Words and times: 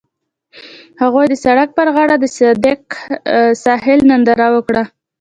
هغوی 1.01 1.25
د 1.29 1.35
سړک 1.45 1.69
پر 1.77 1.87
غاړه 1.95 2.15
د 2.19 2.25
صادق 2.37 2.81
ساحل 3.63 3.99
ننداره 4.09 4.47
وکړه. 4.55 4.83